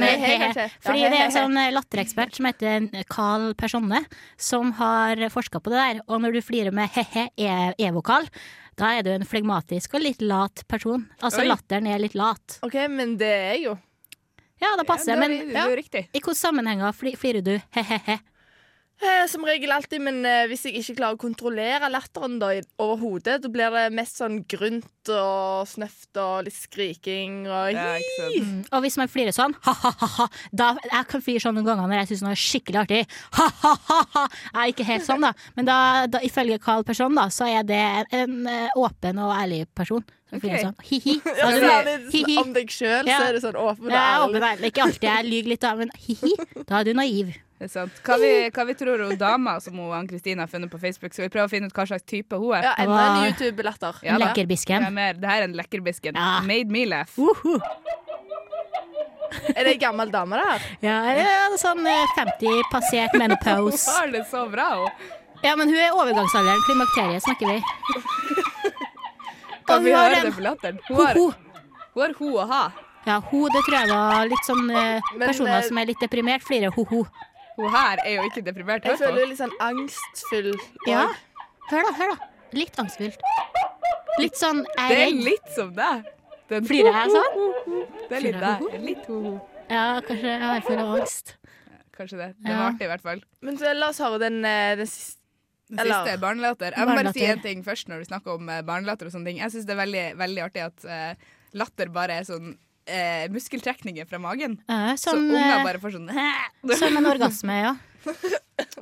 [0.00, 0.66] Nei, he.
[0.84, 4.02] Fordi det er en sånn eh, latterekspert som heter Carl Personne,
[4.40, 6.00] som har forska på det der.
[6.08, 8.28] Og når du flirer med he-he, e- e-vokal,
[8.80, 11.04] da er du en flegmatisk og litt lat person.
[11.20, 11.48] Altså Oi.
[11.50, 12.58] latteren er litt lat.
[12.64, 13.76] OK, men det er jo.
[14.62, 15.16] Ja, det passer.
[15.16, 16.06] Ja, det Men riktig.
[16.12, 18.20] i hvilke sammenhenger flirer du he-he-he?
[19.02, 22.68] Eh, Som regel alltid, men eh, hvis jeg ikke klarer å kontrollere latteren da, overhodet,
[22.78, 27.96] over hodet, da blir det mest sånn grunt og snøft og litt skriking og Ja.
[27.98, 28.60] Mm.
[28.70, 32.22] Og hvis man flirer sånn, ha-ha-ha, Jeg kan flire sånn noen ganger når jeg syns
[32.28, 33.02] noe er skikkelig artig.
[33.34, 34.24] Ha-ha-ha!
[34.30, 35.32] Jeg er ikke helt sånn, da.
[35.58, 39.34] Men da, da, ifølge Carl Person, da, så er det en, en eh, åpen og
[39.34, 40.04] ærlig person.
[40.30, 40.46] Som Ok.
[40.62, 40.76] sånn.
[40.88, 41.18] Hi-hi.
[41.42, 42.36] Ja, særlig hi-hi.
[42.40, 43.18] om deg sjøl, Ja.
[43.18, 44.42] så er det sånn åpen og Ja, åpen ærlig.
[44.42, 44.70] og ærlig.
[44.70, 46.36] Ikke alltid jeg lyver litt, da, men hi-hi.
[46.70, 47.34] Da er du naiv.
[47.62, 47.98] Det er sant.
[48.02, 51.28] Hva vi, hva vi tror hun dama som hun Ann-Kristin har funnet på Facebook, skal
[51.28, 52.64] vi prøve å finne ut hva slags type hun er?
[52.66, 54.00] Ja, enda en YouTube-latter.
[54.02, 54.24] Ja da.
[54.24, 54.82] Lekkerbisken.
[54.82, 56.18] Det er mer- Det her er en lekkerbisken.
[56.18, 56.40] Ja.
[56.42, 57.14] Made me laugh.
[57.22, 57.60] Uhu.
[59.54, 60.66] Er det ei gammel dame der?
[60.82, 63.86] Ja, ja, det sånn eh, 50 passert Hun menopause.
[63.94, 64.90] har det så bra, hun.
[65.46, 66.60] Ja, men hun er overgangsalderen.
[66.66, 67.62] Klimakteriet snakker vi.
[69.66, 70.78] Kan vi hun har høre en- det på latteren?
[70.88, 71.32] Hun har, Ho-ho.
[71.94, 72.62] hun har ho å ha.
[73.06, 75.98] Ja, ho, det tror jeg var litt sånn eh, Men, personer eh, som er litt
[76.02, 77.06] deprimert, flirer ho-ho.
[77.56, 78.84] Hun her er jo ikke deprimert.
[78.88, 80.52] Jeg føler litt sånn angstfull.
[80.88, 81.06] Ja.
[81.70, 82.28] Hør da, hør da.
[82.56, 83.20] Litt angstfullt.
[84.20, 85.22] Litt sånn jeg Det er er redd.
[85.24, 86.04] litt som deg.
[86.52, 87.38] Den Flirer jeg sånn?
[88.08, 88.80] Det er litt deg.
[88.84, 89.34] Litt ho-ho.
[89.70, 91.34] Ja, kanskje jeg har av angst.
[91.96, 92.28] Kanskje det.
[92.42, 92.56] Det Ja.
[92.58, 93.20] var artig, i hvert fall.
[93.42, 95.18] Men så, la oss høre den, eh, den siste.
[95.70, 96.72] Den Eller- siste er barnelatter.
[96.76, 97.32] Jeg må bare si Barnelatter.
[97.32, 99.36] en ting først når vi snakker om eh, barnelatter og sånne ting.
[99.38, 101.14] Jeg syns det er veldig, veldig artig at eh,
[101.54, 104.58] latter bare er sånn eh, muskeltrekninger fra magen.
[104.68, 106.10] Ja, Så som, unger eh, bare får sånn
[106.78, 107.74] som en orgasme, ja.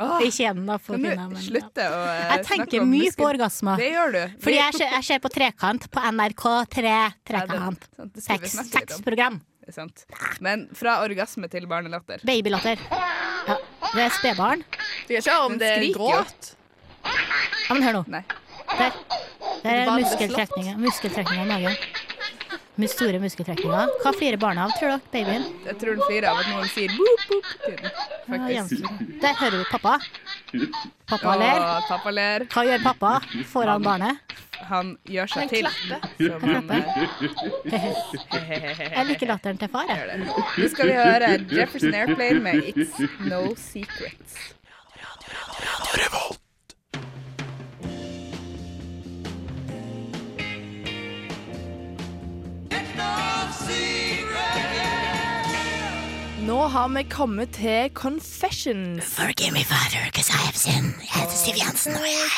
[0.00, 1.40] Ah, Ikke igjen, da, for Kan du ja.
[1.44, 3.76] slutte å eh, Jeg tenker mye muskel- på orgasmer.
[3.76, 4.22] Det gjør du.
[4.40, 6.84] Fordi jeg ser, jeg ser på Trekant på NRK3.
[6.88, 7.84] Ja, Trekant.
[8.00, 8.70] litt om.
[8.70, 9.40] sexprogram.
[9.70, 10.04] Sant.
[10.42, 12.24] Men fra orgasme til barnelatter.
[12.26, 12.80] Babylatter.
[12.90, 13.56] Ja,
[13.94, 14.64] det er spedbarn.
[15.06, 16.54] Du gjør ikke om det er gråt.
[17.04, 18.04] Ja, men hør nå.
[18.10, 18.24] Nei.
[18.78, 18.96] Der.
[19.62, 20.76] Der er.
[20.80, 21.76] Muskeltrekninger i magen.
[22.80, 23.86] Mus- Store muskeltrekninger.
[24.02, 25.00] Hva flirer barna av, tror dere?
[25.14, 25.44] Babyen?
[25.66, 27.84] Jeg tror den flirer av at noen sier boop, boop til den.
[27.86, 27.90] Ja,
[28.30, 28.56] Faktisk.
[28.56, 28.80] jenter.
[29.24, 29.92] Der hører du pappa.
[31.10, 31.58] Pappa ler.
[31.64, 32.38] Å, pappa ler.
[32.52, 33.12] Hva gjør pappa
[33.52, 34.14] foran barnet?
[34.70, 35.64] Han gjør seg til.
[35.66, 36.00] klapper.
[36.20, 36.66] Som han,
[38.96, 39.86] Jeg liker latteren til far.
[39.88, 39.98] Jeg.
[40.20, 40.28] Nå
[40.74, 42.96] skal vi høre Jefferson Airplane med It's
[43.30, 44.32] No Secrets.
[56.60, 59.04] Nå har vi kommet til Confessions.
[59.16, 60.92] Forgive me, father, because I have sinned.
[61.00, 62.28] Jeg heter Siv Jensen, og jeg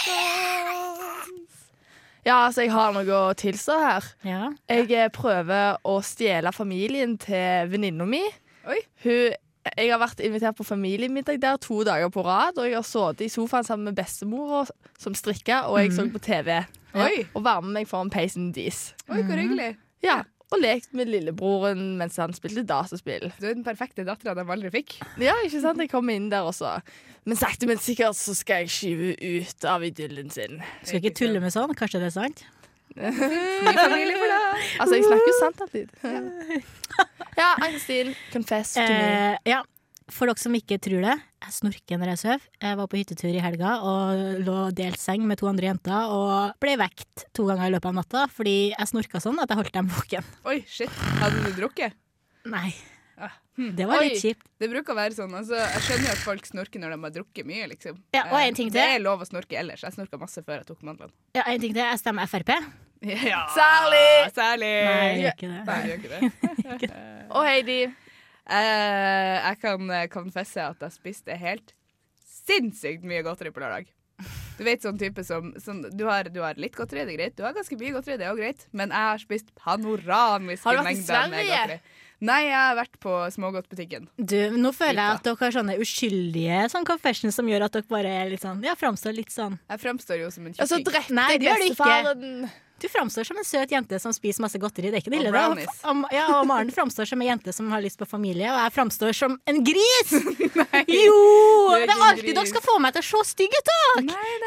[2.26, 4.06] Ja, altså, jeg har noe å tilstå her.
[4.22, 4.52] Ja.
[4.70, 8.22] Jeg eh, prøver å stjele familien til venninna mi.
[8.70, 8.78] Oi.
[9.02, 9.34] Hun,
[9.74, 13.26] jeg har vært invitert på familiemiddag der to dager på rad, og jeg har sittet
[13.26, 14.62] i sofaen sammen med bestemora
[15.02, 16.60] som strikka, og jeg så på TV.
[16.94, 17.26] Oi.
[17.34, 18.92] Og varmer meg foran peisen deres.
[19.08, 19.72] Oi, hvor hyggelig.
[20.06, 20.20] Ja,
[20.52, 23.30] og lekt med lillebroren mens han spilte dataspill.
[23.40, 24.98] Du er den perfekte dattera de aldri fikk.
[25.22, 25.80] Ja, ikke sant?
[25.82, 26.76] Jeg kom inn der også.
[27.28, 30.58] Men sakte, men sikkert så skal jeg skyve ut av idyllen sin.
[30.82, 32.42] Skal ikke tulle med sånn, kanskje det er sant?
[32.92, 35.94] Altså, jeg snakker jo sant alltid.
[37.38, 39.06] Ja, Ann-Kristin, confess to me.
[39.32, 39.62] Eh, ja.
[40.10, 42.46] For dere som ikke tror det, jeg snorker når jeg sover.
[42.62, 46.56] Jeg var på hyttetur i helga og lå delt seng med to andre jenter og
[46.62, 49.76] ble vekt to ganger i løpet av natta fordi jeg snorka sånn at jeg holdt
[49.76, 50.24] dem våken.
[50.50, 50.90] Oi, shit.
[51.20, 51.94] Hadde du drukket?
[52.50, 52.72] Nei.
[53.22, 54.42] Ah, Det var litt kjipt.
[54.58, 55.34] Det bruker å være sånn.
[55.38, 57.98] Altså, jeg skjønner jo at folk snorker når de har drukket mye, liksom.
[58.16, 58.80] Ja, og en ting Eh, til.
[58.80, 59.84] Det er lov å snorke ellers.
[59.84, 61.12] Jeg snorka masse før jeg tok mandlene.
[61.36, 61.84] Ja, en ting til.
[61.84, 62.50] Jeg stemmer Frp.
[63.02, 64.32] Ja, Særlig!
[64.34, 64.72] særlig!
[64.86, 65.62] Nei, jeg gjør ikke det.
[65.66, 66.90] Nei, jeg gjør ikke det.
[67.36, 67.80] Og Heidi.
[68.50, 71.74] Eh, jeg kan eh, konfesse at jeg spiste helt
[72.26, 73.90] sinnssykt mye godteri på lørdag.
[74.58, 77.36] Du vet sånn type som sånn, du, har, du har litt godteri, det er greit.
[77.38, 78.64] Du har ganske mye godteri, det er også greit.
[78.76, 81.78] Men jeg har spist panoramiske mengder med godteri.
[82.22, 84.04] Nei, jeg har vært på smågodtbutikken.
[84.14, 87.88] Du, nå føler jeg at dere har sånne uskyldige sånn confessions som gjør at dere
[87.90, 90.78] bare er litt sånn Ja, framstår litt sånn Jeg framstår jo som en Og så
[90.86, 92.46] drepte jeg bestefaren.
[92.82, 94.90] Du framstår som en søt jente som spiser masse godteri.
[94.90, 95.30] Det er ikke det ille.
[95.86, 98.74] Og, ja, og Maren framstår som en jente som har lyst på familie, og jeg
[98.74, 100.10] framstår som en gris!
[100.88, 101.14] Jo!
[101.76, 103.70] Er Det er alltid dere skal få meg til å se stygg ut!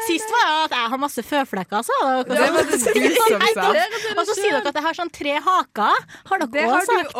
[0.06, 2.24] Sist var det at jeg har masse føflekker, dere.
[2.28, 3.68] Det var det du som sa.
[4.16, 6.04] Og så sier dere at jeg har sånn tre haker.
[6.30, 7.16] Har dere også sagt.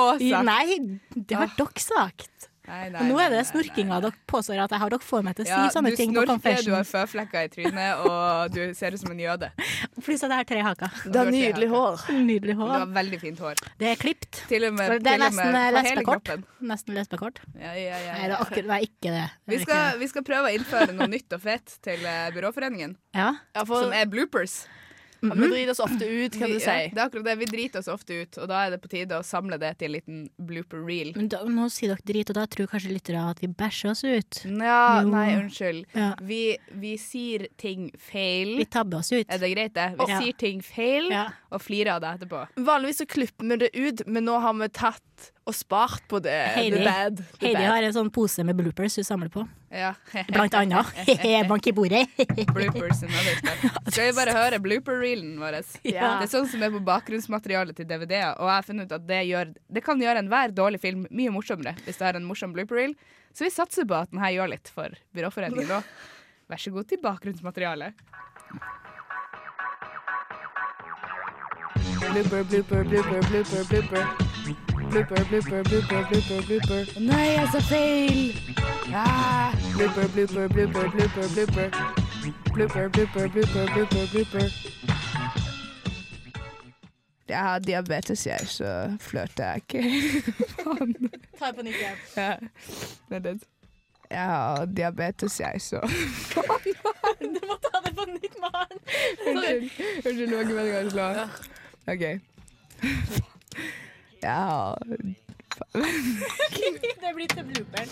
[0.50, 0.78] Nei,
[1.16, 2.45] det har dere sagt.
[2.66, 5.36] Nei, nei, Og nå er det snorkinga dere påstår at jeg har dere får meg
[5.38, 6.88] til å si Ja, sånne du ting på snorker, du har confession.
[6.90, 9.50] føflekker i trynet, og du ser ut som en jøde.
[10.02, 10.96] Pluss at jeg har tre haker.
[11.06, 12.06] Du har nydelig hår.
[12.26, 13.62] Nydelig Du har veldig fint hår.
[13.78, 14.42] Det er klipt.
[14.50, 16.32] Til og med, Det er nesten lesbekort.
[16.60, 17.40] Nesten lesbekort.
[17.54, 19.26] Ja, ja, ja, Nei, det er akkurat det er ikke det.
[19.46, 22.26] det Vi er skal, vi skal prøve å innføre noe nytt og fett til eh,
[22.34, 22.96] Byråforeningen,
[23.62, 24.64] som er bloopers.
[25.22, 26.90] Ja, vi driter oss ofte ut, kan Vi, du ja, si.
[26.94, 27.34] det er akkurat det.
[27.38, 29.86] Vi driter oss ofte ut, og da er det på tide å samle det til
[29.88, 31.12] en liten blooper reel.
[31.16, 34.04] Men da, nå sier dere drit, og da tror kanskje lyttere at vi bæsjer oss
[34.04, 34.42] ut.
[34.44, 35.08] Ja, Jo.
[35.10, 35.84] nei, unnskyld.
[35.94, 36.14] Ja.
[36.22, 38.56] Vi, vi sier ting feil.
[38.58, 39.26] Vi tabber oss ut.
[39.28, 39.88] Er det greit, det?
[39.98, 40.20] Vi Ja.
[40.20, 41.28] sier ting feil Ja.
[41.50, 42.46] og flirer av det etterpå.
[42.56, 45.02] Vanligvis så klipper vi det ut, men nå har vi tatt
[45.46, 46.34] og spart på det.
[46.56, 47.20] Heidi, The bad.
[47.38, 47.68] The Heidi bad.
[47.70, 49.44] har en sånn pose med bloopers hun samler på.
[49.70, 49.92] Ja.
[50.32, 50.90] Blant annet.
[51.50, 52.02] Bank i bordet.
[52.50, 53.04] Bloopers.
[53.04, 55.60] Skal vi bare høre blooper-reelen vår?
[55.86, 56.16] Ja.
[56.18, 59.06] Det er sånn som er på bakgrunnsmaterialet til DVD-er, og jeg har funnet ut at
[59.06, 62.54] det, gjør, det kan gjøre enhver dårlig film mye morsommere hvis det er en morsom
[62.56, 62.96] blooper-reel.
[63.36, 65.90] Så vi satser på at den her gjør litt for Byråforeningen òg.
[66.50, 68.06] Vær så god til bakgrunnsmaterialet.
[72.06, 74.25] Blooper, blooper, blooper, blooper, blooper.
[74.90, 76.90] Blooper, blooper, blooper, blooper, blooper.
[76.96, 78.20] Å Nei, jeg sa feil!
[78.94, 79.52] Ah.
[79.74, 81.68] Blooper, blooper, blooper, blooper, blooper.
[82.54, 84.48] Blooper, blooper, blooper, blooper, blooper.
[87.28, 89.82] Jeg har diabetes, jeg, så flørter jeg ikke.
[90.62, 90.96] Faen.
[91.38, 92.02] Ta på nytt igjen.
[92.16, 92.32] Ja.
[93.10, 93.46] Vent litt.
[94.10, 95.82] Jeg har diabetes, jeg, så
[97.20, 98.76] Du må ta det på nytt, mann!
[99.26, 99.70] Unnskyld.
[100.06, 101.08] Unnskyld, det var ikke meningen å slå.
[101.90, 103.26] OK.
[104.22, 104.78] Jeg har
[107.02, 107.88] Det blir til blooperen.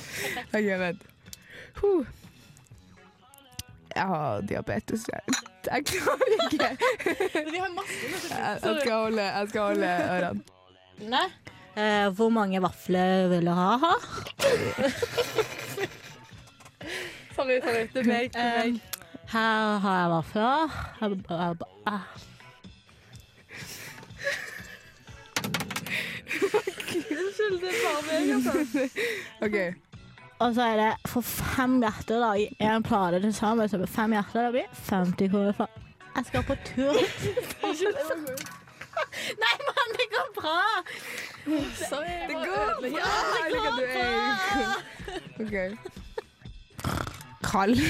[0.54, 1.02] OK, vent.
[1.80, 2.06] Huh.
[3.94, 5.20] Jeg har diabetes, jeg.
[5.70, 6.68] Jeg klarer ikke.
[7.52, 7.94] Vi har masse
[8.30, 11.22] Jeg, jeg, skal, holde, jeg skal holde ørene.
[11.76, 13.76] Eh, hvor mange vafler vil du ha?
[13.82, 13.94] ha?
[17.34, 17.86] Sorry, sorry.
[17.94, 18.30] Det er meg.
[18.34, 18.74] Det er meg.
[18.74, 18.80] Eh,
[19.32, 20.58] her har jeg vafler.
[26.44, 28.52] Unnskyld, det er bare meg, altså.
[29.46, 29.56] OK.
[30.38, 33.68] Og så er det for fem hjerter da, i en plate til sammen.
[33.68, 35.68] Så fem hjerter, det blir 50 kroner for
[36.16, 36.92] Jeg skal på tur.
[39.42, 40.60] Nei, mann, det går bra!
[41.88, 42.18] Sorry.
[42.28, 42.40] Det går
[42.80, 42.88] bra!
[42.98, 43.10] Ja,
[43.50, 44.06] det går bra!
[45.40, 45.54] OK.
[47.42, 47.78] Kald.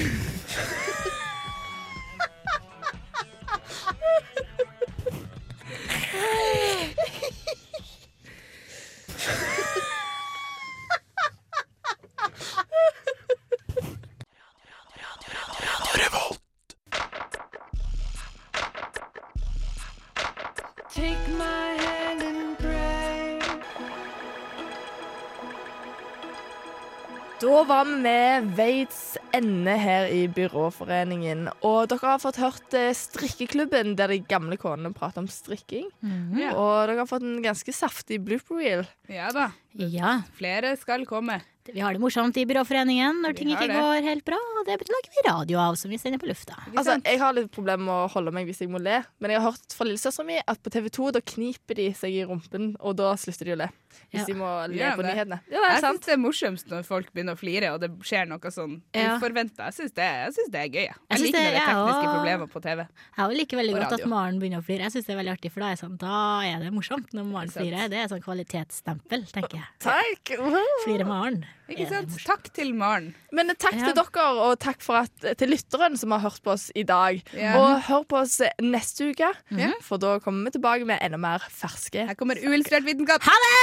[27.67, 28.99] var vi ved veits
[29.35, 31.47] ende her i Byråforeningen.
[31.65, 35.89] Og dere har fått hørt eh, strikkeklubben, der de gamle konene prater om strikking.
[36.37, 36.53] Ja.
[36.53, 38.85] Og dere har fått en ganske saftig blooper reel.
[39.11, 39.49] Ja da.
[39.73, 40.19] Ja.
[40.37, 41.41] Flere skal komme.
[41.73, 43.75] Vi har det morsomt i Byråforeningen når Vi ting ikke det.
[43.79, 44.37] går helt bra.
[44.59, 46.53] og Det lager vi radio av, som vi sender på lufta.
[46.75, 49.41] Altså, jeg har litt problemer med å holde meg hvis jeg må le, men jeg
[49.41, 52.75] har hørt fra lillesøstera mi at på TV 2 da kniper de seg i rumpen,
[52.79, 53.69] og da slutter de å le.
[54.11, 54.25] Hvis Ja.
[54.25, 55.15] de må le ja, på det?
[55.15, 55.39] nyhetene.
[55.49, 55.97] Ja, det er Jeg sant.
[56.01, 59.17] syns det er morsomst når folk begynner å flire, og det skjer noe sånn Ja.
[59.17, 59.71] uforventa.
[59.71, 60.85] Jeg syns det, synes det er gøy.
[60.85, 62.87] Jeg, Jeg synes liker når det det er tekniske problemer på TV.
[63.17, 64.07] Jeg liker veldig godt at radio.
[64.07, 64.79] Maren begynner å flire.
[64.85, 67.23] Jeg synes det er veldig artig, for da er, sånn, da er det morsomt når
[67.31, 67.89] Maren flirer.
[67.89, 69.67] Det er sånn kvalitetsstempel, tenker jeg.
[69.79, 70.35] Takk.
[70.83, 71.45] Flirer Maren.
[71.69, 72.11] Ikke sant?
[72.25, 73.15] Takk til Maren.
[73.33, 73.85] Men takk Ja.
[73.87, 77.23] til dere, og takk for at, til lytteren som har hørt på oss i dag.
[77.33, 77.55] Ja.
[77.57, 79.71] Og hør på oss neste uke, Ja.
[79.81, 82.05] for da kommer vi tilbake med enda mer ferske.
[82.07, 83.23] Her kommer uillustrert vitenskap.
[83.23, 83.55] Ha det!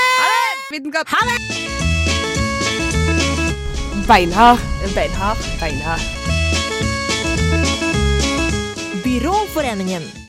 [0.73, 1.07] Vitenskap.
[1.09, 1.39] Ha det!
[4.09, 4.59] Beinhard.
[4.95, 5.39] Beinhard.
[5.61, 6.01] Beinhard.
[9.05, 10.22] Byråforeningen.